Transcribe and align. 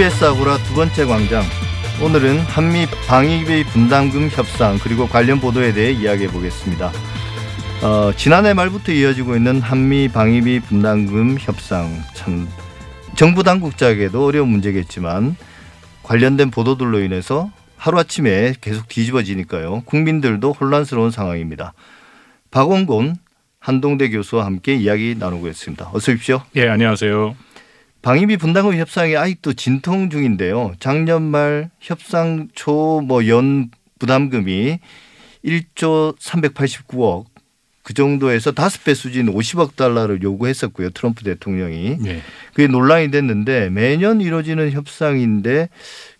TBS 0.00 0.24
아고라 0.24 0.56
두 0.56 0.74
번째 0.74 1.04
광장. 1.04 1.42
오늘은 2.02 2.38
한미 2.38 2.86
방위비 3.06 3.64
분담금 3.64 4.30
협상 4.30 4.78
그리고 4.78 5.06
관련 5.06 5.40
보도에 5.40 5.74
대해 5.74 5.92
이야기해 5.92 6.28
보겠습니다. 6.28 6.90
어, 7.82 8.10
지난해 8.16 8.54
말부터 8.54 8.92
이어지고 8.92 9.36
있는 9.36 9.60
한미 9.60 10.08
방위비 10.08 10.60
분담금 10.60 11.36
협상 11.38 12.02
참 12.14 12.48
정부 13.14 13.42
당국자에게도 13.42 14.24
어려운 14.24 14.48
문제겠지만 14.48 15.36
관련된 16.02 16.50
보도들로 16.50 17.00
인해서 17.00 17.50
하루아침에 17.76 18.54
계속 18.62 18.88
뒤집어지니까요. 18.88 19.82
국민들도 19.84 20.52
혼란스러운 20.52 21.10
상황입니다. 21.10 21.74
박원곤 22.50 23.16
한동대 23.58 24.08
교수와 24.08 24.46
함께 24.46 24.76
이야기 24.76 25.14
나누고 25.18 25.46
있습니다. 25.46 25.90
어서 25.92 26.12
오십시오. 26.12 26.40
예, 26.56 26.70
안녕하세요. 26.70 27.49
방위비 28.02 28.38
분담금 28.38 28.76
협상이 28.76 29.16
아직도 29.16 29.52
진통 29.54 30.08
중인데요. 30.10 30.72
작년 30.80 31.22
말 31.22 31.70
협상 31.80 32.48
초 32.54 33.02
뭐 33.04 33.26
연 33.28 33.70
부담금이 33.98 34.78
1조 35.44 36.18
389억 36.18 37.26
그 37.82 37.94
정도에서 37.94 38.52
다섯 38.52 38.84
배 38.84 38.94
수준 38.94 39.26
50억 39.26 39.74
달러를 39.76 40.22
요구했었고요. 40.22 40.90
트럼프 40.90 41.24
대통령이. 41.24 41.98
예. 42.06 42.22
그게 42.54 42.66
논란이 42.68 43.10
됐는데 43.10 43.70
매년 43.70 44.20
이루어지는 44.20 44.70
협상인데 44.70 45.68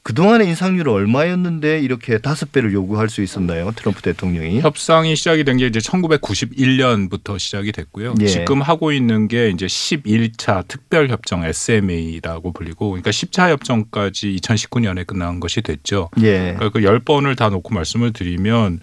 그동안의 0.03 0.49
인상률은 0.49 0.91
얼마였는데 0.93 1.81
이렇게 1.81 2.19
다섯 2.19 2.51
배를 2.53 2.73
요구할 2.73 3.09
수 3.09 3.23
있었나요? 3.23 3.71
트럼프 3.77 4.01
대통령이. 4.03 4.61
협상이 4.61 5.15
시작이 5.15 5.45
된 5.45 5.59
게 5.59 5.67
이제 5.67 5.79
1991년부터 5.79 7.39
시작이 7.39 7.73
됐고요. 7.73 8.15
예. 8.21 8.27
지금 8.27 8.63
하고 8.63 8.93
있는 8.93 9.29
게 9.29 9.51
이제 9.51 9.67
11차 9.67 10.67
특별 10.69 11.09
협정 11.09 11.45
SMA라고 11.45 12.53
불리고 12.53 12.91
그러니까 12.91 13.11
10차 13.11 13.51
협정까지 13.51 14.37
2019년에 14.43 15.07
끝난 15.07 15.41
것이 15.41 15.61
됐죠. 15.61 16.11
예. 16.23 16.55
그러니까 16.57 16.71
그 16.71 16.81
10번을 16.81 17.37
다 17.37 17.49
놓고 17.51 17.75
말씀을 17.75 18.13
드리면 18.13 18.81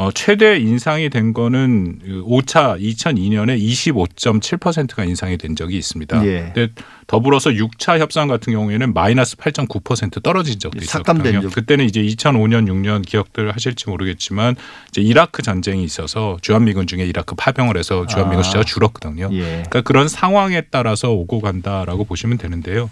어, 0.00 0.10
최대 0.12 0.58
인상이 0.58 1.10
된 1.10 1.34
거는 1.34 1.98
5차 2.24 2.80
2002년에 2.80 3.60
25.7%가 3.60 5.04
인상이 5.04 5.36
된 5.36 5.54
적이 5.54 5.76
있습니다. 5.76 6.26
예. 6.26 6.52
근데 6.54 6.68
더불어서 7.06 7.50
6차 7.50 7.98
협상 7.98 8.26
같은 8.26 8.54
경우에는 8.54 8.94
마이너스 8.94 9.36
8.9% 9.36 10.22
떨어진 10.22 10.58
적도 10.58 10.78
있었거든요. 10.78 11.42
적. 11.42 11.52
그때는 11.52 11.84
이제 11.84 12.00
2005년 12.00 12.66
6년 12.66 13.06
기억들 13.06 13.52
하실지 13.52 13.90
모르겠지만 13.90 14.56
이제 14.88 15.02
이라크 15.02 15.42
전쟁이 15.42 15.84
있어서 15.84 16.38
주한미군 16.40 16.86
중에 16.86 17.04
이라크 17.04 17.34
파병을 17.34 17.76
해서 17.76 18.06
주한미군 18.06 18.38
아. 18.38 18.42
숫자가 18.42 18.64
줄었거든요. 18.64 19.28
예. 19.32 19.40
그러니까 19.40 19.82
그런 19.82 20.08
상황에 20.08 20.62
따라서 20.70 21.10
오고 21.10 21.42
간다라고 21.42 22.04
보시면 22.04 22.38
되는데요. 22.38 22.88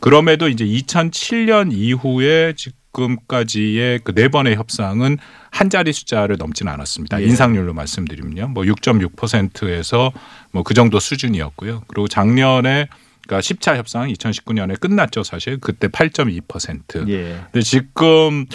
그럼에도 0.00 0.48
이제 0.48 0.64
2007년 0.64 1.72
이후에 1.72 2.54
지금까지의 2.98 4.00
그 4.00 4.12
네 4.18 4.28
번의 4.28 4.56
협상은 4.56 5.16
한 5.50 5.70
자리 5.70 5.92
숫자를 5.92 6.36
넘지는 6.38 6.72
않았습니다. 6.72 7.22
예. 7.22 7.26
인상률로 7.26 7.72
말씀드리면요. 7.72 8.48
뭐 8.48 8.64
6.6%에서 8.64 10.12
뭐 10.52 10.62
그 10.64 10.74
정도 10.74 10.98
수준이었고요. 10.98 11.82
그리고 11.86 12.08
작년에 12.08 12.88
그러니까 13.26 13.40
10차 13.40 13.76
협상 13.76 14.08
2019년에 14.08 14.78
끝났죠, 14.80 15.22
사실. 15.22 15.58
그때 15.60 15.86
8.2%. 15.88 17.08
예. 17.08 17.40
근데 17.52 17.62
지금 17.62 18.46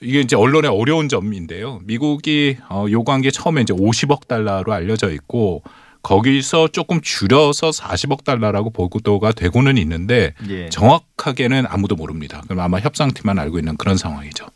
이게 0.00 0.20
이제 0.20 0.34
언론의 0.36 0.70
어려운 0.70 1.08
점인데요. 1.08 1.80
미국이 1.84 2.56
어, 2.70 2.86
요구한 2.90 3.20
게 3.22 3.30
처음에 3.30 3.62
이제 3.62 3.72
50억 3.72 4.26
달러로 4.28 4.72
알려져 4.72 5.10
있고 5.12 5.62
거기서 6.08 6.68
조금 6.68 7.02
줄여서 7.02 7.68
40억 7.68 8.24
달러라고 8.24 8.70
보도가 8.70 9.32
되고는 9.32 9.76
있는데 9.76 10.32
예. 10.48 10.70
정확하게는 10.70 11.66
아무도 11.68 11.96
모릅니다. 11.96 12.40
그럼 12.46 12.60
아마 12.60 12.80
협상팀만 12.80 13.38
알고 13.38 13.58
있는 13.58 13.76
그런 13.76 13.98
상황이죠. 13.98 14.46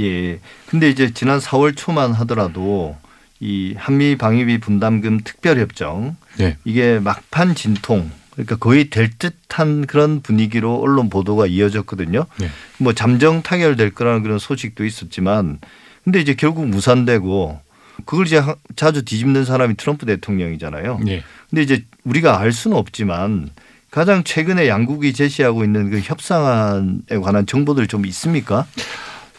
예. 0.00 0.40
근데 0.66 0.88
이제 0.88 1.12
지난 1.12 1.38
4월 1.38 1.76
초만 1.76 2.14
하더라도 2.14 2.96
이 3.40 3.74
한미 3.76 4.16
방위비 4.16 4.60
분담금 4.60 5.20
특별협정 5.22 6.16
네. 6.38 6.56
이게 6.64 6.98
막판 6.98 7.56
진통 7.56 8.10
그러니까 8.30 8.56
거의 8.56 8.88
될 8.88 9.10
듯한 9.10 9.86
그런 9.86 10.22
분위기로 10.22 10.80
언론 10.80 11.10
보도가 11.10 11.46
이어졌거든요. 11.46 12.24
네. 12.38 12.48
뭐 12.78 12.94
잠정 12.94 13.42
타결될 13.42 13.90
거라는 13.90 14.22
그런 14.22 14.38
소식도 14.38 14.86
있었지만 14.86 15.58
근데 16.04 16.20
이제 16.20 16.32
결국 16.32 16.66
무산되고 16.68 17.60
그걸 18.04 18.26
이제 18.26 18.38
하- 18.38 18.56
자주 18.76 19.04
뒤집는 19.04 19.44
사람이 19.44 19.76
트럼프 19.76 20.06
대통령이잖아요. 20.06 21.00
네. 21.04 21.22
근데 21.50 21.62
이제 21.62 21.84
우리가 22.04 22.38
알 22.40 22.52
수는 22.52 22.76
없지만 22.76 23.50
가장 23.90 24.24
최근에 24.24 24.68
양국이 24.68 25.12
제시하고 25.12 25.64
있는 25.64 25.90
그 25.90 26.00
협상안에 26.00 27.18
관한 27.22 27.46
정보들 27.46 27.86
좀 27.88 28.06
있습니까? 28.06 28.66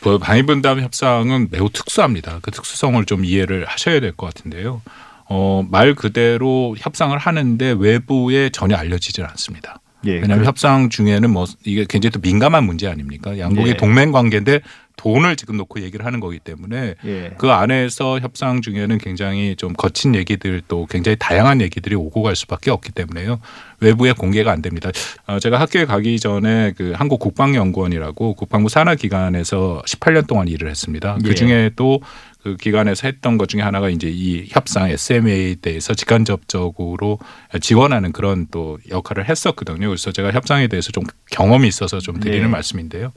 그 0.01 0.17
방위분담 0.17 0.81
협상은 0.81 1.47
매우 1.49 1.69
특수합니다. 1.69 2.39
그 2.41 2.51
특수성을 2.51 3.03
좀 3.05 3.23
이해를 3.25 3.65
하셔야 3.65 3.99
될 3.99 4.11
것 4.15 4.27
같은데요. 4.27 4.81
어, 5.29 5.65
말 5.71 5.95
그대로 5.95 6.75
협상을 6.77 7.17
하는데 7.17 7.75
외부에 7.79 8.49
전혀 8.49 8.75
알려지질 8.75 9.23
않습니다. 9.25 9.79
예. 10.05 10.15
왜냐하면 10.15 10.39
그- 10.39 10.45
협상 10.45 10.89
중에는 10.89 11.29
뭐 11.29 11.45
이게 11.63 11.85
굉장히 11.87 12.11
또 12.11 12.19
민감한 12.19 12.65
문제 12.65 12.87
아닙니까? 12.87 13.39
양국이 13.39 13.69
예. 13.69 13.77
동맹 13.77 14.11
관계인데 14.11 14.59
돈을 15.03 15.35
지금 15.35 15.57
놓고 15.57 15.81
얘기를 15.81 16.05
하는 16.05 16.21
거기 16.21 16.39
때문에 16.39 16.95
예. 17.05 17.31
그 17.37 17.51
안에서 17.51 18.19
협상 18.21 18.61
중에는 18.61 18.97
굉장히 18.99 19.55
좀 19.57 19.73
거친 19.73 20.15
얘기들 20.15 20.61
또 20.69 20.85
굉장히 20.89 21.17
다양한 21.19 21.59
얘기들이 21.59 21.93
오고 21.95 22.23
갈 22.23 22.37
수밖에 22.37 22.71
없기 22.71 22.93
때문에요. 22.93 23.39
외부에 23.81 24.13
공개가 24.13 24.53
안 24.53 24.61
됩니다. 24.61 24.91
어, 25.27 25.39
제가 25.39 25.59
학교에 25.59 25.83
가기 25.83 26.19
전에 26.21 26.71
그 26.77 26.93
한국 26.95 27.19
국방연구원이라고 27.19 28.35
국방부 28.35 28.69
산하 28.69 28.95
기관에서 28.95 29.81
18년 29.85 30.25
동안 30.25 30.47
일을 30.47 30.69
했습니다. 30.69 31.17
예. 31.21 31.27
그 31.27 31.35
중에 31.35 31.71
또 31.75 31.99
그 32.43 32.57
기관에서 32.57 33.07
했던 33.07 33.37
것 33.37 33.47
중에 33.47 33.61
하나가 33.61 33.89
이제 33.89 34.09
이 34.11 34.45
협상 34.49 34.89
SMA에 34.89 35.55
대해서 35.55 35.93
직간접적으로 35.93 37.17
지원하는 37.61 38.11
그런 38.11 38.47
또 38.51 38.77
역할을 38.89 39.29
했었거든요. 39.29 39.87
그래서 39.87 40.11
제가 40.11 40.31
협상에 40.31 40.67
대해서 40.67 40.91
좀 40.91 41.05
경험이 41.31 41.69
있어서 41.69 41.99
좀 41.99 42.19
드리는 42.19 42.43
네. 42.43 42.47
말씀인데요. 42.49 43.13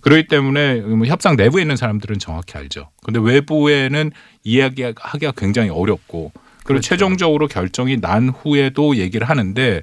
그렇기 0.00 0.26
때문에 0.26 0.80
뭐 0.80 1.06
협상 1.06 1.36
내부에 1.36 1.62
있는 1.62 1.76
사람들은 1.76 2.18
정확히 2.18 2.58
알죠. 2.58 2.90
근데 3.04 3.20
외부에는 3.20 4.10
이야기하기가 4.42 5.32
굉장히 5.36 5.70
어렵고 5.70 6.32
그리고 6.34 6.64
그렇죠. 6.64 6.88
최종적으로 6.88 7.46
결정이 7.46 8.00
난 8.00 8.28
후에도 8.28 8.96
얘기를 8.96 9.28
하는데 9.28 9.82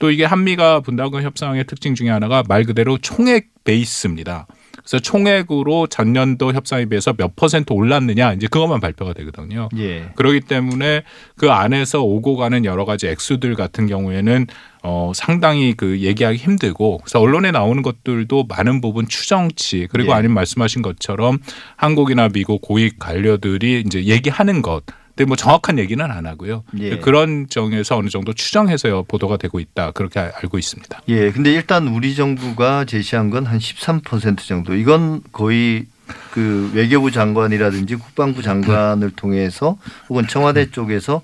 또 0.00 0.10
이게 0.10 0.24
한미가 0.24 0.80
분담금 0.80 1.22
협상의 1.22 1.64
특징 1.64 1.94
중에 1.94 2.08
하나가 2.08 2.42
말 2.48 2.64
그대로 2.64 2.98
총액 2.98 3.50
베이스입니다. 3.62 4.48
그래서 4.82 4.98
총액으로 4.98 5.86
전년도 5.86 6.52
협상에 6.52 6.86
비해서 6.86 7.12
몇 7.12 7.36
퍼센트 7.36 7.72
올랐느냐 7.72 8.32
이제 8.34 8.46
그것만 8.48 8.80
발표가 8.80 9.12
되거든요. 9.12 9.68
예. 9.76 10.10
그렇기 10.16 10.40
때문에 10.40 11.04
그 11.36 11.50
안에서 11.50 12.02
오고 12.02 12.36
가는 12.36 12.64
여러 12.64 12.84
가지 12.84 13.08
액수들 13.08 13.54
같은 13.54 13.86
경우에는 13.86 14.46
어 14.82 15.12
상당히 15.14 15.74
그 15.74 16.00
얘기하기 16.00 16.36
힘들고 16.38 16.98
그래서 16.98 17.20
언론에 17.20 17.52
나오는 17.52 17.82
것들도 17.82 18.46
많은 18.48 18.80
부분 18.80 19.06
추정치 19.06 19.86
그리고 19.90 20.10
예. 20.10 20.14
아니면 20.16 20.34
말씀하신 20.34 20.82
것처럼 20.82 21.38
한국이나 21.76 22.28
미국 22.28 22.62
고위 22.62 22.90
관료들이 22.98 23.84
이제 23.86 24.04
얘기하는 24.04 24.62
것 24.62 24.82
근데 25.14 25.26
뭐 25.26 25.36
정확한 25.36 25.78
얘기는 25.78 26.02
안 26.10 26.26
하고요. 26.26 26.64
예. 26.78 26.98
그런 26.98 27.46
정에서 27.48 27.96
어느 27.96 28.08
정도 28.08 28.32
추정해서 28.32 29.04
보도가 29.06 29.36
되고 29.36 29.60
있다. 29.60 29.90
그렇게 29.92 30.20
알고 30.20 30.58
있습니다. 30.58 31.02
예. 31.08 31.30
근데 31.30 31.52
일단 31.52 31.88
우리 31.88 32.14
정부가 32.14 32.84
제시한 32.86 33.30
건 33.30 33.42
한 33.46 33.58
13% 33.58 34.38
정도. 34.46 34.74
이건 34.74 35.20
거의 35.32 35.86
그 36.32 36.70
외교부 36.74 37.10
장관이라든지 37.10 37.96
국방부 37.96 38.40
장관을 38.42 39.10
통해서 39.10 39.76
혹은 40.08 40.26
청와대 40.28 40.70
쪽에서 40.70 41.22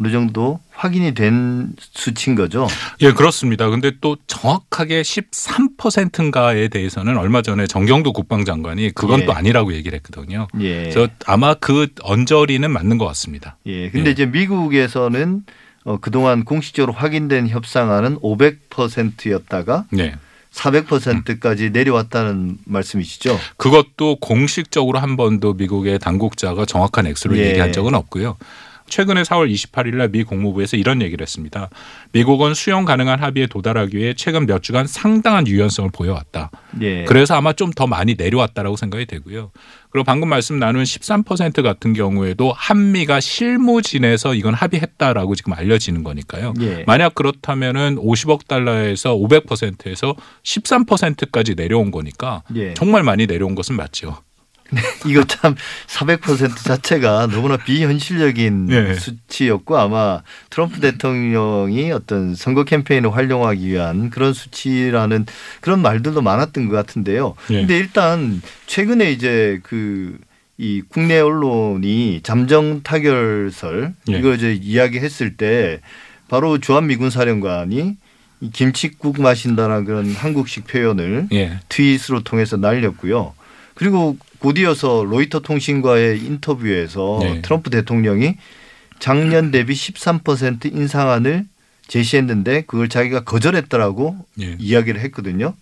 어느 0.00 0.10
정도 0.10 0.58
확인이 0.70 1.12
된 1.12 1.74
수치인 1.78 2.34
거죠. 2.34 2.66
예, 3.02 3.12
그렇습니다. 3.12 3.68
근데 3.68 3.92
또 4.00 4.16
정확하게 4.26 5.02
13%인가에 5.02 6.68
대해서는 6.68 7.18
얼마 7.18 7.42
전에 7.42 7.66
정경도 7.66 8.14
국방장관이 8.14 8.92
그건 8.94 9.20
예. 9.20 9.26
또 9.26 9.34
아니라고 9.34 9.74
얘기를 9.74 9.94
했거든요. 9.96 10.48
예. 10.60 10.80
그래서 10.84 11.08
아마 11.26 11.52
그 11.52 11.88
언저리는 12.00 12.68
맞는 12.70 12.96
것 12.96 13.04
같습니다. 13.06 13.58
예. 13.66 13.90
근데 13.90 14.08
예. 14.08 14.12
이제 14.12 14.24
미국에서는 14.24 15.42
어, 15.84 15.98
그동안 15.98 16.44
공식적으로 16.44 16.92
확인된 16.94 17.48
협상안은 17.48 18.18
500%였다가 18.20 19.84
네. 19.90 20.14
400%까지 20.52 21.70
내려왔다는 21.70 22.58
말씀이시죠? 22.64 23.38
그것도 23.56 24.16
공식적으로 24.16 24.98
한 24.98 25.16
번도 25.16 25.54
미국의 25.54 25.98
당국자가 25.98 26.64
정확한 26.64 27.06
액수를 27.06 27.38
예. 27.38 27.50
얘기한 27.50 27.72
적은 27.72 27.94
없고요. 27.94 28.36
최근에 28.90 29.22
4월 29.22 29.50
28일 29.50 29.96
날 29.96 30.10
미 30.10 30.24
국무부에서 30.24 30.76
이런 30.76 31.00
얘기를 31.02 31.22
했습니다. 31.22 31.70
미국은 32.12 32.52
수용 32.54 32.84
가능한 32.84 33.20
합의에 33.20 33.46
도달하기 33.46 33.96
위해 33.96 34.12
최근 34.16 34.44
몇 34.46 34.62
주간 34.62 34.86
상당한 34.86 35.46
유연성을 35.46 35.88
보여왔다. 35.92 36.50
예. 36.82 37.04
그래서 37.04 37.34
아마 37.36 37.52
좀 37.54 37.70
더 37.76 37.86
많이 37.86 38.16
내려왔다라고 38.18 38.76
생각이 38.76 39.06
되고요. 39.06 39.52
그리고 39.90 40.04
방금 40.04 40.28
말씀 40.28 40.58
나눈 40.58 40.82
13% 40.82 41.62
같은 41.62 41.92
경우에도 41.92 42.52
한미가 42.56 43.20
실무진에서 43.20 44.34
이건 44.34 44.54
합의했다라고 44.54 45.34
지금 45.36 45.52
알려지는 45.52 46.02
거니까요. 46.02 46.54
예. 46.60 46.84
만약 46.86 47.14
그렇다면은 47.14 47.96
50억 47.96 48.46
달러에서 48.48 49.14
500%에서 49.16 50.16
13%까지 50.42 51.54
내려온 51.54 51.90
거니까 51.90 52.42
예. 52.54 52.74
정말 52.74 53.02
많이 53.02 53.26
내려온 53.26 53.54
것은 53.54 53.76
맞죠. 53.76 54.18
이거 55.06 55.24
참 55.24 55.54
400% 55.86 56.64
자체가 56.64 57.26
너무나 57.28 57.56
비현실적인 57.56 58.68
예. 58.70 58.94
수치였고 58.94 59.76
아마 59.76 60.22
트럼프 60.50 60.80
대통령이 60.80 61.90
어떤 61.92 62.34
선거 62.34 62.64
캠페인을 62.64 63.14
활용하기 63.14 63.66
위한 63.66 64.10
그런 64.10 64.32
수치라는 64.32 65.26
그런 65.60 65.82
말들도 65.82 66.20
많았던 66.22 66.68
것 66.68 66.76
같은데요. 66.76 67.34
예. 67.50 67.60
근데 67.60 67.78
일단 67.78 68.42
최근에 68.66 69.10
이제 69.10 69.60
그 69.62 70.18
이 70.60 70.82
국내 70.86 71.18
언론이 71.18 72.20
잠정 72.22 72.82
타결설 72.82 73.94
예. 74.10 74.18
이거 74.18 74.34
이제 74.34 74.52
이야기했을 74.52 75.38
때 75.38 75.80
바로 76.28 76.58
주한미군 76.58 77.08
사령관이 77.08 77.96
이 78.42 78.50
김치국 78.50 79.22
마신다는 79.22 79.86
그런 79.86 80.12
한국식 80.12 80.66
표현을 80.66 81.28
예. 81.32 81.60
트윗으로 81.70 82.24
통해서 82.24 82.58
날렸고요. 82.58 83.32
그리고 83.80 84.18
곧이어서 84.40 85.04
로이터 85.04 85.40
통신과의 85.40 86.18
인터뷰에서 86.18 87.18
네. 87.22 87.40
트럼프 87.40 87.70
대통령이 87.70 88.36
작년 88.98 89.50
대비 89.50 89.72
13% 89.72 90.66
인상안을 90.66 91.46
제시했는데 91.88 92.64
그걸 92.66 92.90
자기가 92.90 93.24
거절했다라고 93.24 94.18
예. 94.42 94.56
이야기를 94.58 95.00
했거든요. 95.00 95.54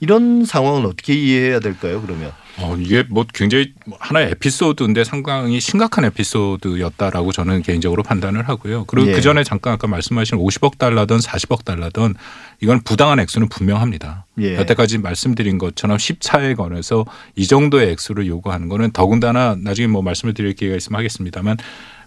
이런 0.00 0.44
상황은 0.44 0.84
어떻게 0.86 1.14
이해해야 1.14 1.60
될까요? 1.60 2.02
그러면 2.02 2.32
어, 2.58 2.74
이게 2.78 3.04
뭐 3.08 3.26
굉장히 3.34 3.74
하나의 3.98 4.30
에피소드인데 4.32 5.04
상당히 5.04 5.60
심각한 5.60 6.04
에피소드였다라고 6.06 7.32
저는 7.32 7.62
개인적으로 7.62 8.02
판단을 8.02 8.48
하고요. 8.48 8.84
그리고 8.86 9.08
예. 9.08 9.12
그 9.12 9.20
전에 9.20 9.44
잠깐 9.44 9.74
아까 9.74 9.86
말씀하신 9.86 10.38
50억 10.38 10.78
달러든 10.78 11.18
40억 11.18 11.64
달러든 11.64 12.14
이건 12.60 12.80
부당한 12.80 13.20
액수는 13.20 13.48
분명합니다. 13.48 14.24
예. 14.40 14.56
여태까지 14.56 14.98
말씀드린 14.98 15.58
것처럼 15.58 15.98
14에 15.98 16.56
관해서 16.56 17.04
이 17.34 17.46
정도의 17.46 17.90
액수를 17.92 18.26
요구하는 18.26 18.68
거는 18.68 18.92
더군다나 18.92 19.56
나중에 19.58 19.86
뭐 19.86 20.00
말씀을 20.00 20.32
드릴 20.32 20.54
기회가 20.54 20.76
있으면 20.76 20.98
하겠습니다만 20.98 21.58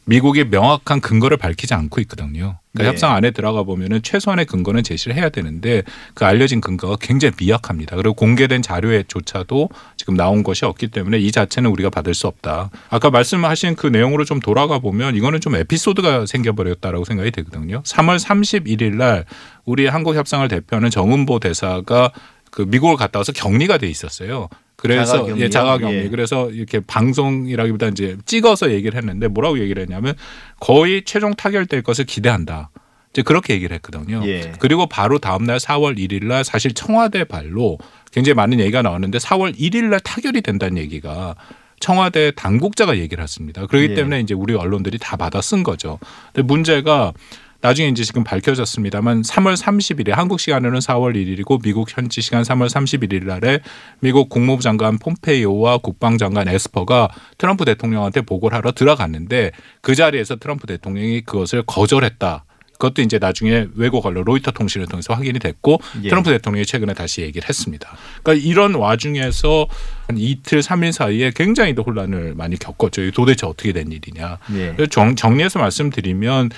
미국이 0.06 0.44
명확한 0.46 1.01
근거를 1.01 1.38
밝히지 1.38 1.74
않고 1.74 2.01
있거든요. 2.01 2.60
그러니까 2.74 2.84
네. 2.84 2.88
협상 2.90 3.16
안에 3.16 3.31
들어가 3.31 3.63
보면은 3.63 4.01
최소한의 4.01 4.46
근거는 4.46 4.84
제시를 4.84 5.16
해야 5.16 5.30
되는데 5.30 5.84
그 6.13 6.25
알려진 6.25 6.62
근거가 6.62 6.98
굉장히 7.01 7.34
미약합니다. 7.40 7.96
그리고 7.96 8.13
공개된 8.13 8.62
자료에조차도 8.62 9.69
지금 9.98 10.16
나온 10.16 10.44
것이 10.44 10.66
없기 10.66 10.88
때문에 10.88 11.18
이 11.18 11.31
자체는 11.31 11.69
우리가 11.72 11.90
받을 11.90 12.13
수 12.13 12.28
없다. 12.28 12.69
아까 12.90 13.10
말씀하신 13.10 13.75
그 13.75 13.88
내용으로 13.88 14.24
좀 14.25 14.40
돌아가 14.40 14.80
보면 14.80 15.16
이거는 15.16 15.42
좀 15.42 15.56
에피소드가 15.56 16.25
생겨버렸다라고 16.25 17.06
생각이 17.06 17.31
되거든요. 17.31 17.81
3월 17.84 18.19
31일 18.19 18.95
날 18.95 19.25
우리 19.66 19.88
한국 19.88 20.16
협상을 20.16 20.48
대표하는 20.48 20.90
정은보 20.90 21.40
대사가 21.40 22.12
그 22.52 22.63
미국을 22.63 22.98
갔다 22.98 23.19
와서 23.19 23.31
격리가 23.31 23.78
돼 23.78 23.88
있었어요. 23.88 24.50
그래서 24.81 25.14
자가격리요? 25.14 25.44
예, 25.44 25.50
자가격리. 25.50 25.96
예. 25.96 26.10
그래서 26.10 26.50
이렇게 26.50 26.80
방송이라기보다 26.80 27.88
이제 27.88 28.18
찍어서 28.26 28.72
얘기를 28.72 28.98
했는데 28.98 29.28
뭐라고 29.28 29.60
얘기를 29.60 29.81
했냐면 29.81 30.16
거의 30.60 31.04
최종 31.04 31.34
타결될 31.34 31.81
것을 31.84 32.06
기대한다. 32.06 32.70
이제 33.12 33.22
그렇게 33.22 33.54
얘기를 33.54 33.76
했거든요. 33.76 34.22
예. 34.26 34.54
그리고 34.60 34.88
바로 34.88 35.20
다음 35.20 35.44
날 35.44 35.58
4월 35.58 35.98
1일 35.98 36.26
날 36.26 36.44
사실 36.44 36.74
청와대 36.74 37.26
발로 37.26 37.78
굉장히 38.12 38.36
많은 38.36 38.60
얘기가 38.60 38.81
나왔는데 38.81 39.18
4월 39.18 39.58
1일 39.58 39.86
날 39.86 40.00
타결이 40.00 40.42
된다는 40.42 40.78
얘기가 40.78 41.36
청와대 41.80 42.31
당국자가 42.31 42.98
얘기를 42.98 43.22
했습니다. 43.22 43.66
그렇기 43.66 43.92
예. 43.92 43.96
때문에 43.96 44.22
이제 44.22 44.34
우리 44.34 44.54
언론들이 44.54 44.98
다 44.98 45.18
받아 45.18 45.42
쓴 45.42 45.64
거죠. 45.64 46.00
근데 46.34 46.46
문제가 46.46 47.14
나중에 47.61 47.89
이제 47.89 48.03
지금 48.03 48.23
밝혀졌습니다만 48.23 49.21
3월 49.21 49.57
30일에 49.57 50.11
한국 50.11 50.39
시간으로는 50.39 50.79
4월 50.79 51.15
1일이고 51.15 51.61
미국 51.61 51.95
현지 51.95 52.21
시간 52.21 52.44
3월 52.44 52.69
31일 52.69 53.25
날에 53.25 53.59
미국 54.00 54.29
국무부 54.29 54.61
장관 54.61 54.97
폼페이오와 54.97 55.79
국방장관 55.79 56.47
에스퍼가 56.47 57.09
트럼프 57.38 57.65
대통령한테 57.65 58.21
보고를 58.21 58.57
하러 58.57 58.71
들어갔는데 58.71 59.51
그 59.81 59.94
자리에서 59.94 60.38
트럼프 60.38 60.67
대통령이 60.67 61.21
그것을 61.21 61.63
거절했다. 61.63 62.45
그것도 62.79 63.01
이제 63.01 63.19
나중에 63.19 63.67
외국 63.75 64.06
언론 64.06 64.23
로이터 64.23 64.51
통신을 64.51 64.88
통해서 64.88 65.13
확인이 65.13 65.38
됐고 65.38 65.81
예. 66.03 66.07
트럼프 66.07 66.31
대통령이 66.31 66.65
최근에 66.65 66.94
다시 66.94 67.21
얘기를 67.21 67.47
했습니다. 67.47 67.89
그러니까 68.23 68.47
이런 68.47 68.73
와중에서 68.75 69.67
한 70.07 70.17
이틀 70.17 70.63
삼일 70.63 70.94
사이에 70.94 71.33
굉장히 71.35 71.75
또 71.75 71.83
혼란을 71.83 72.35
많이 72.35 72.57
겪었죠. 72.57 73.11
도대체 73.11 73.45
어떻게 73.45 73.73
된 73.73 73.91
일이냐. 73.91 74.38
예. 74.53 74.88
정, 74.89 75.17
정리해서 75.17 75.59
말씀드리면 75.59 76.51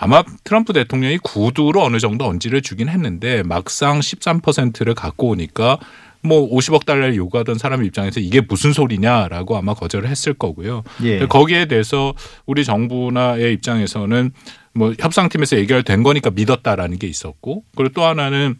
아마 0.00 0.22
트럼프 0.44 0.72
대통령이 0.72 1.18
구두로 1.18 1.82
어느 1.82 1.98
정도 1.98 2.26
언지를 2.26 2.62
주긴 2.62 2.88
했는데 2.88 3.42
막상 3.42 3.98
13%를 3.98 4.94
갖고 4.94 5.28
오니까 5.30 5.78
뭐 6.20 6.48
50억 6.50 6.84
달러를 6.84 7.16
요구하던 7.16 7.58
사람 7.58 7.84
입장에서 7.84 8.20
이게 8.20 8.40
무슨 8.40 8.72
소리냐라고 8.72 9.56
아마 9.56 9.74
거절을 9.74 10.08
했을 10.08 10.34
거고요. 10.34 10.84
예. 11.02 11.26
거기에 11.26 11.66
대해서 11.66 12.14
우리 12.46 12.64
정부나의 12.64 13.52
입장에서는 13.54 14.30
뭐 14.72 14.94
협상팀에서 14.98 15.56
해결된 15.56 16.04
거니까 16.04 16.30
믿었다라는 16.30 16.98
게 16.98 17.08
있었고 17.08 17.64
그리고 17.76 17.92
또 17.94 18.04
하나는 18.04 18.56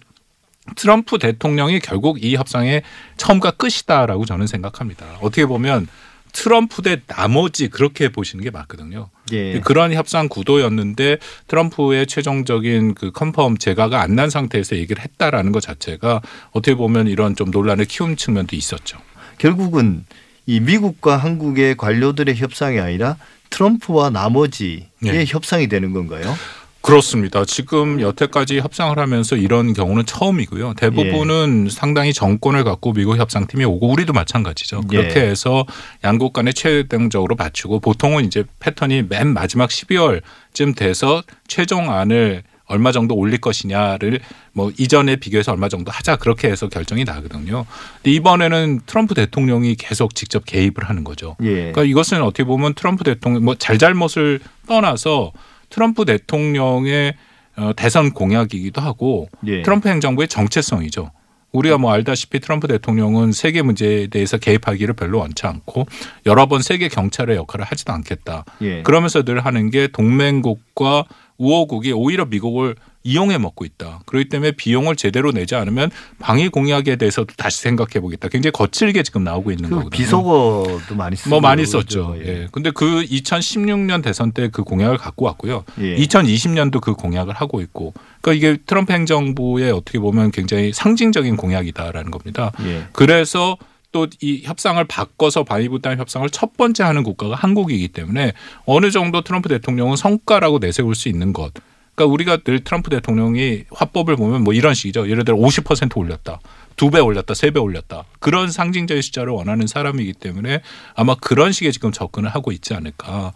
트럼프 0.75 1.19
대통령이 1.19 1.79
결국 1.79 2.23
이 2.23 2.34
협상의 2.34 2.82
처음과 3.17 3.52
끝이다라고 3.52 4.25
저는 4.25 4.49
생각합니다. 4.49 5.06
어떻게 5.20 5.46
보면 5.46 5.87
트럼프 6.32 6.82
대 6.82 7.00
나머지 7.06 7.69
그렇게 7.69 8.08
보시는 8.10 8.44
게 8.44 8.50
맞거든요. 8.50 9.08
예. 9.32 9.60
그런 9.60 9.92
협상 9.92 10.28
구도였는데 10.28 11.19
트럼프의 11.48 12.06
최종적인 12.06 12.94
그 12.94 13.10
컨펌 13.10 13.56
제가가 13.58 14.00
안 14.02 14.19
난 14.19 14.30
상태에서 14.30 14.75
얘기를 14.76 15.00
했다라는 15.02 15.52
것 15.52 15.60
자체가 15.60 16.22
어떻게 16.50 16.75
보면 16.75 17.06
이런 17.06 17.36
좀 17.36 17.50
논란을 17.52 17.84
키운 17.84 18.16
측면도 18.16 18.56
있었죠. 18.56 18.98
결국은 19.38 20.04
이 20.46 20.58
미국과 20.60 21.16
한국의 21.16 21.76
관료들의 21.76 22.34
협상이 22.34 22.81
아니라 22.81 23.17
트럼프와 23.50 24.10
나머지의 24.10 24.88
네. 25.03 25.24
협상이 25.26 25.69
되는 25.69 25.93
건가요? 25.93 26.34
그렇습니다. 26.81 27.44
지금 27.44 28.01
여태까지 28.01 28.61
협상을 28.61 28.99
하면서 28.99 29.37
이런 29.37 29.75
경우는 29.75 30.06
처음이고요. 30.06 30.75
대부분은 30.75 31.69
상당히 31.70 32.13
정권을 32.13 32.65
갖고 32.65 32.93
미국 32.93 33.19
협상팀이 33.19 33.65
오고 33.65 33.91
우리도 33.91 34.13
마찬가지죠. 34.13 34.82
그렇게 34.89 35.20
예. 35.20 35.27
해서 35.27 35.67
양국 36.05 36.32
간에 36.32 36.53
최종적으로 36.53 37.35
맞추고 37.37 37.81
보통은 37.81 38.25
이제 38.25 38.44
패턴이 38.61 39.05
맨 39.08 39.29
마지막 39.29 39.70
12월쯤 39.70 40.77
돼서 40.77 41.23
최종안을 41.47 42.43
얼마 42.69 42.93
정도 42.93 43.15
올릴 43.15 43.39
것이냐를 43.39 44.20
뭐 44.53 44.70
이전에 44.77 45.17
비교해서 45.17 45.53
얼마 45.53 45.69
정도 45.69 45.91
하자 45.91 46.17
그렇게 46.17 46.49
해서 46.49 46.69
결정이 46.69 47.05
나거든요. 47.05 47.67
근데 47.97 48.13
이번에는 48.13 48.81
트럼프 48.87 49.15
대통령이 49.15 49.75
계속 49.75 50.15
직접 50.15 50.44
개입을 50.44 50.85
하는 50.85 51.03
거죠. 51.03 51.37
예. 51.43 51.55
그러니까 51.55 51.85
이것은 51.85 52.23
어떻게 52.23 52.44
보면 52.44 52.75
트럼프 52.75 53.05
대통령 53.05 53.44
뭐 53.44 53.55
잘잘못을 53.55 54.41
떠나서 54.67 55.32
트럼프 55.70 56.05
대통령의 56.05 57.15
어, 57.56 57.72
대선 57.77 58.13
공약이기도 58.13 58.81
하고 58.81 59.29
예. 59.46 59.63
트럼프 59.63 59.89
행정부의 59.89 60.29
정체성이죠. 60.29 61.10
우리가 61.53 61.79
뭐 61.79 61.93
알다시피 61.93 62.41
트럼프 62.41 62.69
대통령은 62.69 63.32
세계 63.32 63.63
문제에 63.63 64.06
대해서 64.08 64.37
개입하기를 64.37 64.94
별로 64.94 65.19
원치 65.19 65.46
않고 65.46 65.87
여러 66.27 66.46
번 66.46 66.63
세계 66.63 66.89
경찰의 66.89 67.37
역할을 67.37 67.65
하지도 67.65 67.93
않겠다. 67.93 68.44
예. 68.60 68.82
그러면서 68.82 69.22
늘 69.22 69.44
하는 69.44 69.70
게 69.70 69.89
동맹국과 69.89 71.05
우호국이 71.39 71.93
오히려 71.93 72.27
미국을 72.27 72.77
이용해 73.08 73.38
먹고 73.38 73.65
있다. 73.65 74.00
그렇기 74.06 74.29
때문에 74.29 74.53
비용을 74.53 74.96
제대로 74.96 75.32
내지 75.32 75.55
않으면 75.55 75.91
방위 76.19 76.48
공약에 76.48 76.96
대해서도 76.96 77.34
다시 77.36 77.60
생각해 77.60 78.00
보겠다. 78.00 78.29
굉장히 78.29 78.53
거칠게 78.53 79.03
지금 79.03 79.24
나오고 79.24 79.50
있는 79.50 79.70
그 79.70 79.77
거거든요. 79.77 79.91
비속어도 79.91 80.94
많이 80.94 81.17
쓰고 81.17 81.31
뭐 81.31 81.41
많이. 81.41 81.65
썼죠. 81.69 82.17
예. 82.24 82.48
근데 82.50 82.70
그 82.70 83.05
2016년 83.05 84.03
대선 84.03 84.32
때 84.32 84.48
그 84.48 84.65
공약을 84.65 84.96
갖고 84.98 85.27
왔고요. 85.27 85.65
예. 85.81 85.96
2020년도 85.96 86.81
그 86.81 86.94
공약을 86.94 87.34
하고 87.34 87.60
있고. 87.60 87.93
그러니까 88.20 88.32
이게 88.32 88.58
트럼프 88.67 88.93
행정부의 88.93 89.70
어떻게 89.70 89.98
보면 89.98 90.31
굉장히 90.31 90.72
상징적인 90.72 91.36
공약이다라는 91.36 92.10
겁니다. 92.10 92.53
예. 92.65 92.86
그래서 92.93 93.56
또이 93.93 94.43
협상을 94.44 94.82
바꿔서 94.84 95.44
반이부단 95.44 95.98
협상을 95.98 96.29
첫 96.31 96.56
번째 96.56 96.82
하는 96.84 97.03
국가가 97.03 97.34
한국이기 97.34 97.88
때문에 97.88 98.32
어느 98.67 98.91
정도 98.91 99.22
트럼프 99.22 99.48
대통령은 99.48 99.96
성과라고 99.96 100.58
내세울 100.58 100.94
수 100.94 101.08
있는 101.08 101.32
것. 101.32 101.53
그러니까 101.98 102.12
우리가 102.12 102.36
늘 102.44 102.62
트럼프 102.62 102.90
대통령이 102.90 103.64
화법을 103.72 104.14
보면 104.17 104.44
뭐 104.44 104.55
이런 104.55 104.72
식이죠. 104.74 105.10
예를 105.10 105.24
들어 105.24 105.36
50% 105.36 105.96
올렸다. 105.96 106.38
두 106.76 106.90
배 106.90 107.00
올렸다. 107.00 107.34
세 107.34 107.50
배 107.50 107.58
올렸다. 107.58 108.05
그런 108.20 108.50
상징적인 108.52 109.02
숫자를 109.02 109.32
원하는 109.32 109.67
사람이기 109.67 110.12
때문에 110.14 110.62
아마 110.94 111.17
그런 111.17 111.50
식의 111.50 111.72
지금 111.72 111.90
접근을 111.90 112.28
하고 112.31 112.52
있지 112.52 112.72
않을까. 112.72 113.32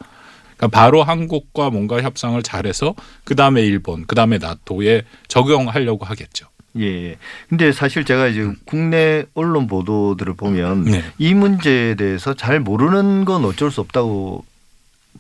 그러니까 0.57 0.69
바로 0.69 1.03
한국과 1.03 1.71
뭔가 1.71 2.01
협상을 2.01 2.41
잘해서 2.45 2.95
그 3.25 3.35
다음에 3.35 3.63
일본, 3.63 4.05
그 4.07 4.15
다음에 4.15 4.39
나토에 4.39 5.03
적용하려고 5.27 6.05
하겠죠. 6.05 6.47
예. 6.79 7.17
근데 7.49 7.73
사실 7.73 8.05
제가 8.05 8.29
이제 8.29 8.49
국내 8.65 9.25
언론 9.35 9.67
보도들을 9.67 10.35
보면 10.35 10.85
네. 10.85 11.03
이 11.19 11.35
문제에 11.35 11.97
대해서 11.97 12.35
잘 12.35 12.61
모르는 12.61 13.25
건 13.25 13.45
어쩔 13.45 13.73
수 13.73 13.81
없다고 13.81 14.45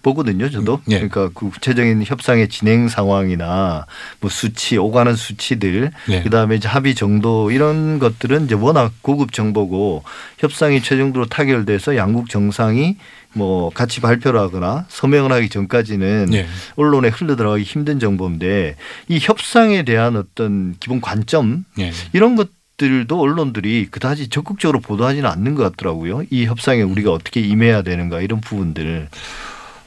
보거든요, 0.02 0.50
저도. 0.50 0.80
예. 0.88 0.96
그러니까 0.96 1.30
그 1.34 1.50
구체적인 1.50 2.02
협상의 2.04 2.49
진행 2.49 2.88
상황이나 2.88 3.87
뭐 4.20 4.30
수치, 4.30 4.76
오가는 4.76 5.14
수치들, 5.14 5.90
네. 6.08 6.22
그다음에 6.22 6.56
이제 6.56 6.68
합의 6.68 6.94
정도 6.94 7.50
이런 7.50 7.99
것들은 7.99 8.46
이제 8.46 8.54
워낙 8.54 8.92
고급 9.02 9.32
정보고 9.32 10.02
협상이 10.38 10.82
최종적으로 10.82 11.26
타결돼서 11.26 11.96
양국 11.96 12.28
정상이 12.28 12.96
뭐 13.34 13.70
같이 13.70 14.00
발표를 14.00 14.40
하거나 14.40 14.84
서명을 14.88 15.32
하기 15.32 15.49
전까지는 15.49 16.26
네. 16.30 16.46
언론에 16.76 17.08
흘러 17.08 17.37
들어가기 17.37 17.62
힘든 17.62 17.99
정보인데 17.99 18.76
이 19.08 19.18
협상에 19.20 19.84
대한 19.84 20.16
어떤 20.16 20.75
기본 20.80 21.00
관점 21.00 21.64
네. 21.76 21.92
이런 22.12 22.37
것 22.37 22.49
들도 22.78 23.20
언론들이 23.20 23.88
그다지 23.90 24.28
적극적으로 24.28 24.80
보도하지는 24.80 25.28
않는 25.28 25.54
것 25.54 25.62
같더라고요. 25.62 26.25
이 26.30 26.46
협상에 26.46 26.82
우리가 26.82 27.12
어떻게 27.12 27.40
임해야 27.40 27.82
되는가 27.82 28.20
이런 28.22 28.40
부분들. 28.40 29.08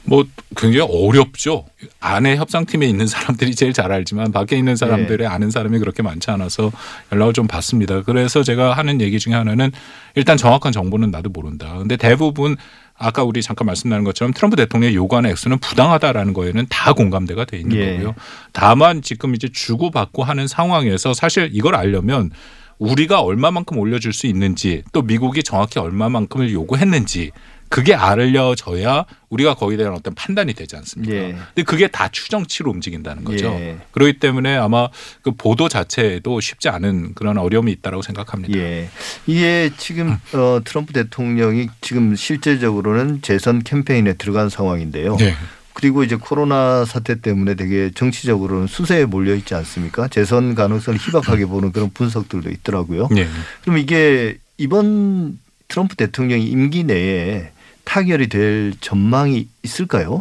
뭐 0.06 0.24
굉장히 0.56 0.88
어렵죠. 0.90 1.66
안에 2.00 2.36
협상팀에 2.36 2.86
있는 2.86 3.06
사람들이 3.06 3.54
제일 3.54 3.72
잘 3.72 3.92
알지만 3.92 4.32
밖에 4.32 4.56
있는 4.56 4.76
사람들의 4.76 5.26
아는 5.26 5.50
사람이 5.50 5.78
그렇게 5.78 6.02
많지 6.02 6.30
않아서 6.30 6.72
연락을 7.12 7.32
좀 7.32 7.46
받습니다. 7.46 8.02
그래서 8.02 8.42
제가 8.42 8.72
하는 8.72 9.00
얘기 9.00 9.18
중에 9.18 9.34
하나는 9.34 9.72
일단 10.14 10.36
정확한 10.36 10.72
정보는 10.72 11.10
나도 11.10 11.30
모른다. 11.30 11.76
근데 11.78 11.96
대부분 11.96 12.56
아까 12.98 13.24
우리 13.24 13.42
잠깐 13.42 13.66
말씀 13.66 13.90
나눈 13.90 14.04
것처럼 14.04 14.32
트럼프 14.32 14.56
대통령의 14.56 14.94
요구하는 14.94 15.30
액수는 15.30 15.58
부당하다라는 15.58 16.32
거에는 16.32 16.66
다 16.70 16.92
공감대가 16.94 17.44
돼 17.44 17.58
있는 17.58 17.76
예. 17.76 17.92
거고요. 17.92 18.14
다만 18.52 19.02
지금 19.02 19.34
이제 19.34 19.48
주고받고 19.52 20.24
하는 20.24 20.48
상황에서 20.48 21.12
사실 21.12 21.50
이걸 21.52 21.74
알려면 21.74 22.30
우리가 22.78 23.20
얼마만큼 23.20 23.78
올려줄 23.78 24.12
수 24.12 24.26
있는지 24.26 24.82
또 24.92 25.02
미국이 25.02 25.42
정확히 25.42 25.78
얼마만큼을 25.78 26.52
요구했는지 26.52 27.32
그게 27.68 27.94
알려져야 27.94 29.04
우리가 29.28 29.54
거기에 29.54 29.76
대한 29.76 29.92
어떤 29.94 30.14
판단이 30.14 30.54
되지 30.54 30.76
않습니까? 30.76 31.14
예. 31.14 31.36
근데 31.54 31.62
그게 31.64 31.88
다 31.88 32.08
추정치로 32.08 32.70
움직인다는 32.70 33.24
거죠. 33.24 33.46
예. 33.46 33.78
그렇기 33.90 34.18
때문에 34.18 34.56
아마 34.56 34.88
그 35.22 35.32
보도 35.32 35.68
자체에도 35.68 36.40
쉽지 36.40 36.68
않은 36.68 37.14
그런 37.14 37.38
어려움이 37.38 37.72
있다라고 37.72 38.02
생각합니다. 38.02 38.56
예. 38.58 38.88
이게 39.26 39.70
지금 39.76 40.16
어, 40.32 40.60
트럼프 40.64 40.92
대통령이 40.92 41.68
지금 41.80 42.14
실제적으로는 42.14 43.22
재선 43.22 43.62
캠페인에 43.62 44.14
들어간 44.14 44.48
상황인데요. 44.48 45.16
네. 45.16 45.34
그리고 45.72 46.02
이제 46.02 46.16
코로나 46.16 46.86
사태 46.86 47.20
때문에 47.20 47.54
되게 47.54 47.90
정치적으로는 47.94 48.66
수세에 48.66 49.04
몰려 49.04 49.34
있지 49.34 49.54
않습니까? 49.54 50.08
재선 50.08 50.54
가능성을 50.54 50.98
희박하게 50.98 51.44
보는 51.44 51.72
그런 51.72 51.90
분석들도 51.90 52.48
있더라고요. 52.50 53.08
네. 53.10 53.28
그럼 53.62 53.76
이게 53.76 54.38
이번 54.56 55.38
트럼프 55.68 55.96
대통령 55.96 56.40
임기 56.40 56.84
내에 56.84 57.50
타결이 57.86 58.28
될 58.28 58.74
전망이 58.80 59.48
있을까요? 59.62 60.20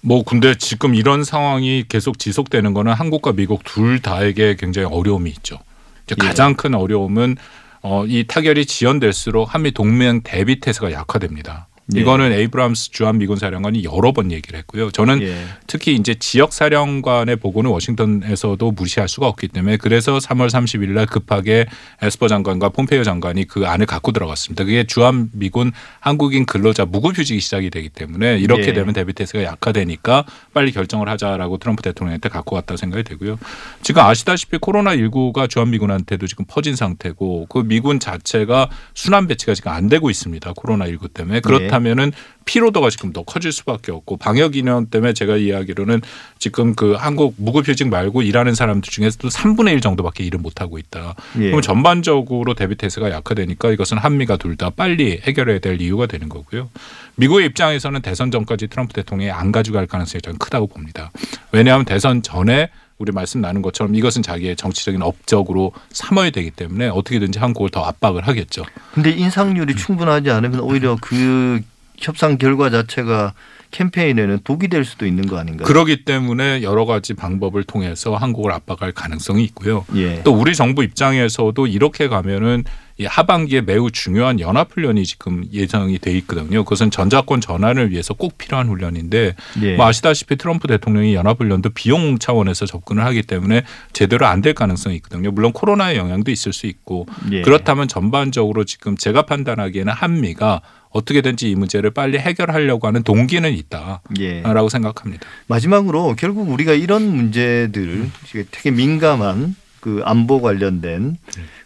뭐 0.00 0.24
근데 0.24 0.54
지금 0.56 0.94
이런 0.94 1.22
상황이 1.22 1.84
계속 1.88 2.18
지속되는 2.18 2.72
거는 2.72 2.92
한국과 2.92 3.32
미국 3.32 3.62
둘 3.64 4.00
다에게 4.00 4.56
굉장히 4.56 4.88
어려움이 4.90 5.30
있죠. 5.30 5.58
이제 6.06 6.16
예. 6.20 6.26
가장 6.26 6.54
큰 6.54 6.74
어려움은 6.74 7.36
어, 7.82 8.06
이 8.06 8.24
타결이 8.26 8.66
지연될수록 8.66 9.54
한미 9.54 9.72
동맹 9.72 10.22
대비 10.22 10.60
태세가 10.60 10.92
약화됩니다. 10.92 11.68
예. 11.94 12.00
이거는 12.00 12.32
에이브람스 12.32 12.90
주한 12.92 13.18
미군 13.18 13.36
사령관이 13.36 13.84
여러 13.84 14.12
번 14.12 14.30
얘기를 14.30 14.58
했고요. 14.58 14.90
저는 14.90 15.22
예. 15.22 15.44
특히 15.66 15.94
이제 15.94 16.14
지역 16.14 16.52
사령관의 16.52 17.36
보고는 17.36 17.70
워싱턴에서도 17.70 18.70
무시할 18.70 19.08
수가 19.08 19.26
없기 19.26 19.48
때문에 19.48 19.76
그래서 19.78 20.18
3월 20.18 20.48
30일 20.48 20.90
날 20.90 21.06
급하게 21.06 21.66
에스퍼 22.00 22.28
장관과 22.28 22.70
폼페이오 22.70 23.02
장관이 23.04 23.46
그 23.46 23.66
안을 23.66 23.86
갖고 23.86 24.12
들어갔습니다. 24.12 24.64
그게 24.64 24.84
주한 24.84 25.30
미군 25.32 25.72
한국인 26.00 26.46
근로자 26.46 26.84
무급 26.84 27.18
휴직이 27.18 27.40
시작이 27.40 27.70
되기 27.70 27.88
때문에 27.88 28.38
이렇게 28.38 28.68
예. 28.68 28.72
되면 28.72 28.92
태세가 28.92 29.44
약화되니까 29.44 30.24
빨리 30.54 30.70
결정을 30.70 31.08
하자라고 31.08 31.58
트럼프 31.58 31.82
대통령한테 31.82 32.28
갖고 32.28 32.56
왔다 32.56 32.76
생각이 32.76 33.02
되고요. 33.04 33.38
지금 33.82 34.02
아시다시피 34.02 34.58
코로나 34.58 34.94
19가 34.96 35.48
주한 35.48 35.70
미군한테도 35.70 36.26
지금 36.26 36.44
퍼진 36.46 36.76
상태고 36.76 37.46
그 37.48 37.62
미군 37.64 37.98
자체가 37.98 38.68
순환 38.94 39.26
배치가 39.26 39.54
지금 39.54 39.72
안 39.72 39.88
되고 39.88 40.10
있습니다. 40.10 40.52
코로나 40.54 40.86
19 40.86 41.08
때문에 41.08 41.40
그렇다 41.40 41.71
면은 41.80 42.12
피로도가 42.44 42.90
지금 42.90 43.12
더 43.12 43.22
커질 43.22 43.52
수밖에 43.52 43.92
없고 43.92 44.16
방역 44.16 44.56
인원 44.56 44.86
때문에 44.86 45.12
제가 45.12 45.36
이야기로는 45.36 46.00
지금 46.38 46.74
그 46.74 46.94
한국 46.94 47.34
무급휴직 47.36 47.88
말고 47.88 48.22
일하는 48.22 48.54
사람들 48.54 48.90
중에서도 48.90 49.28
3분의 49.28 49.72
1 49.74 49.80
정도밖에 49.80 50.24
일을 50.24 50.40
못 50.40 50.60
하고 50.60 50.78
있다. 50.78 51.14
예. 51.38 51.46
그럼 51.46 51.62
전반적으로 51.62 52.54
대비 52.54 52.74
태세가 52.76 53.10
약화되니까 53.10 53.70
이것은 53.72 53.98
한미가 53.98 54.36
둘 54.36 54.52
다 54.56 54.68
빨리 54.70 55.18
해결해야 55.22 55.60
될 55.60 55.80
이유가 55.80 56.06
되는 56.06 56.28
거고요. 56.28 56.68
미국의 57.16 57.46
입장에서는 57.46 58.02
대선 58.02 58.30
전까지 58.30 58.68
트럼프 58.68 58.92
대통령이 58.92 59.30
안 59.30 59.50
가져갈 59.50 59.86
가능성이 59.86 60.20
저는 60.20 60.38
크다고 60.38 60.66
봅니다. 60.66 61.10
왜냐하면 61.52 61.84
대선 61.86 62.22
전에 62.22 62.68
우리 63.02 63.10
말씀 63.10 63.40
나눈 63.40 63.62
것처럼 63.62 63.96
이것은 63.96 64.22
자기의 64.22 64.54
정치적인 64.54 65.02
업적으로 65.02 65.72
삼아야 65.90 66.30
되기 66.30 66.52
때문에 66.52 66.86
어떻게든지 66.86 67.40
한국을 67.40 67.68
더 67.68 67.82
압박을 67.82 68.28
하겠죠. 68.28 68.62
근데 68.94 69.10
인상률이 69.10 69.74
충분하지 69.74 70.30
않으면 70.30 70.60
오히려 70.60 70.96
그 71.00 71.60
협상 71.98 72.38
결과 72.38 72.70
자체가 72.70 73.34
캠페인에는 73.72 74.40
독이 74.44 74.68
될 74.68 74.84
수도 74.84 75.06
있는 75.06 75.26
거 75.26 75.38
아닌가요? 75.38 75.66
그러기 75.66 76.04
때문에 76.04 76.62
여러 76.62 76.84
가지 76.84 77.14
방법을 77.14 77.64
통해서 77.64 78.14
한국을 78.14 78.52
압박할 78.52 78.92
가능성이 78.92 79.42
있고요. 79.44 79.84
예. 79.96 80.22
또 80.22 80.32
우리 80.32 80.54
정부 80.54 80.84
입장에서도 80.84 81.66
이렇게 81.66 82.06
가면은 82.08 82.62
이 82.98 83.06
하반기에 83.06 83.62
매우 83.62 83.90
중요한 83.90 84.38
연합 84.38 84.72
훈련이 84.72 85.04
지금 85.06 85.44
예정이 85.50 85.98
돼 85.98 86.12
있거든요. 86.18 86.62
그것은 86.62 86.90
전자권 86.90 87.40
전환을 87.40 87.90
위해서 87.90 88.12
꼭 88.12 88.36
필요한 88.36 88.68
훈련인데 88.68 89.34
예. 89.62 89.76
뭐 89.76 89.86
아시다시피 89.86 90.36
트럼프 90.36 90.68
대통령이 90.68 91.14
연합 91.14 91.40
훈련도 91.40 91.70
비용 91.70 92.18
차원에서 92.18 92.66
접근을 92.66 93.02
하기 93.06 93.22
때문에 93.22 93.62
제대로 93.94 94.26
안 94.26 94.42
될 94.42 94.54
가능성이 94.54 94.96
있거든요. 94.96 95.30
물론 95.30 95.52
코로나의 95.52 95.96
영향도 95.96 96.30
있을 96.32 96.52
수 96.52 96.66
있고 96.66 97.06
예. 97.30 97.40
그렇다면 97.42 97.88
전반적으로 97.88 98.64
지금 98.64 98.96
제가 98.96 99.22
판단하기에는 99.22 99.92
한미가 99.92 100.60
어떻게든지 100.92 101.50
이 101.50 101.54
문제를 101.54 101.90
빨리 101.90 102.18
해결하려고 102.18 102.86
하는 102.86 103.02
동기는 103.02 103.52
있다라고 103.52 104.02
예. 104.20 104.42
생각합니다. 104.70 105.26
마지막으로 105.46 106.14
결국 106.16 106.50
우리가 106.50 106.74
이런 106.74 107.04
문제들 107.04 108.10
되게 108.50 108.70
민감한 108.70 109.56
그 109.80 110.00
안보 110.04 110.40
관련된 110.40 111.16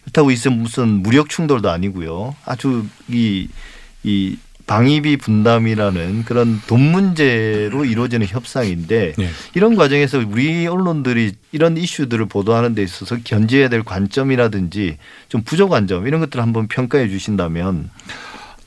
그렇다고 0.05 0.31
있으면 0.31 0.61
무슨 0.61 0.89
무력 0.89 1.29
충돌도 1.29 1.71
아니고요. 1.71 2.35
아주 2.45 2.87
이, 3.09 3.49
이 4.03 4.39
방위비 4.67 5.19
분담이라는 5.19 6.25
그런 6.25 6.61
돈 6.67 6.81
문제로 6.81 7.85
이루어지는 7.85 8.27
협상인데 8.27 9.13
네. 9.17 9.29
이런 9.55 9.77
과정에서 9.77 10.19
우리 10.19 10.67
언론들이 10.67 11.35
이런 11.53 11.77
이슈들을 11.77 12.27
보도하는 12.27 12.75
데 12.75 12.83
있어서 12.83 13.17
견지해야 13.23 13.69
될 13.69 13.85
관점이라든지 13.85 14.99
좀 15.29 15.43
부족한 15.43 15.87
점 15.87 16.07
이런 16.07 16.21
것들을 16.21 16.43
한번 16.43 16.67
평가해 16.67 17.09
주신다면 17.09 17.91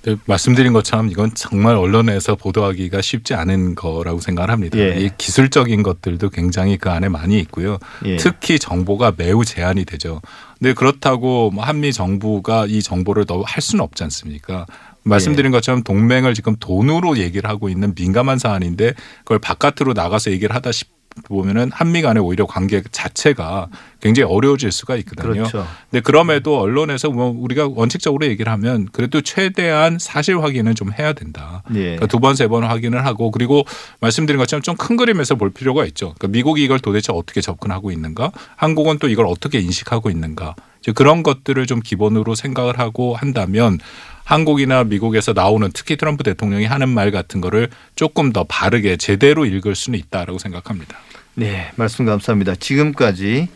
네, 0.04 0.16
말씀드린 0.26 0.72
것처럼 0.72 1.10
이건 1.10 1.32
정말 1.36 1.76
언론에서 1.76 2.36
보도하기가 2.36 3.02
쉽지 3.02 3.34
않은 3.34 3.76
거라고 3.76 4.20
생각을 4.22 4.50
합니다. 4.50 4.78
예. 4.78 4.96
이 4.98 5.10
기술적인 5.18 5.84
것들도 5.84 6.30
굉장히 6.30 6.78
그 6.78 6.90
안에 6.90 7.10
많이 7.10 7.38
있고요. 7.40 7.80
예. 8.06 8.16
특히 8.16 8.60
정보가 8.60 9.14
매우 9.18 9.44
제한이 9.44 9.84
되죠. 9.84 10.22
근데 10.58 10.74
그렇다고 10.74 11.52
뭐 11.52 11.64
한미 11.64 11.92
정부가 11.92 12.66
이 12.68 12.82
정보를 12.82 13.26
더할 13.26 13.62
수는 13.62 13.84
없지 13.84 14.04
않습니까? 14.04 14.66
말씀드린 15.04 15.52
것처럼 15.52 15.84
동맹을 15.84 16.34
지금 16.34 16.56
돈으로 16.58 17.18
얘기를 17.18 17.50
하고 17.50 17.70
있는 17.70 17.94
민감한 17.96 18.38
사안인데 18.38 18.94
그걸 19.20 19.40
바깥으로 19.40 19.94
나가서 19.94 20.32
얘기를 20.32 20.56
하다 20.56 20.72
싶 20.72 20.99
보면은 21.26 21.70
한미 21.74 22.02
간의 22.02 22.24
오히려 22.24 22.46
관계 22.46 22.82
자체가 22.92 23.68
굉장히 24.00 24.32
어려워질 24.32 24.72
수가 24.72 24.96
있거든요. 24.98 25.34
그렇죠. 25.34 25.68
근데 25.90 26.02
그럼에도 26.02 26.60
언론에서 26.60 27.10
뭐 27.10 27.36
우리가 27.38 27.68
원칙적으로 27.74 28.26
얘기를 28.28 28.50
하면 28.54 28.88
그래도 28.94 29.20
최대한 29.22 29.98
사실 30.00 30.40
확인은 30.42 30.76
좀 30.76 30.92
해야 30.98 31.12
된다. 31.14 31.62
예. 31.74 31.82
그러니까 31.82 32.06
두 32.08 32.20
번, 32.20 32.36
세 32.36 32.48
번 32.48 32.64
확인을 32.64 33.06
하고 33.06 33.32
그리고 33.32 33.66
말씀드린 34.00 34.38
것처럼 34.40 34.62
좀 34.62 34.76
큰 34.78 34.96
그림에서 34.96 35.36
볼 35.36 35.50
필요가 35.50 35.84
있죠. 35.86 36.14
그러니까 36.18 36.28
미국이 36.30 36.64
이걸 36.64 36.80
도대체 36.80 37.12
어떻게 37.14 37.42
접근하고 37.42 37.92
있는가? 37.92 38.32
한국은 38.56 38.98
또 39.00 39.10
이걸 39.10 39.26
어떻게 39.26 39.60
인식하고 39.60 40.10
있는가? 40.10 40.56
이제 40.80 40.94
그런 40.94 41.22
것들을 41.22 41.66
좀 41.68 41.82
기본으로 41.82 42.36
생각을 42.36 42.80
하고 42.80 43.16
한다면 43.16 43.78
한국이나 44.30 44.84
미국에서 44.84 45.34
나오는 45.34 45.72
특히 45.74 45.98
트럼프 45.98 46.24
대통령이 46.24 46.66
하는 46.66 46.88
말 46.88 47.10
같은 47.10 47.42
거를 47.42 47.68
조금 47.96 48.32
더 48.32 48.44
바르게 48.44 48.96
제대로 48.98 49.44
읽을 49.44 49.74
수는 49.74 49.98
있다라고 49.98 50.38
생각합니다. 50.38 51.00
네, 51.34 51.72
말씀 51.78 52.06
감사합니다. 52.06 52.54
지금까지 52.54 53.48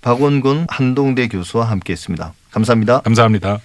박원곤 0.00 0.68
한동대 0.70 1.28
교수와 1.28 1.66
함께했습니다. 1.66 2.32
감사합니다. 2.50 3.00
감사합니다. 3.00 3.60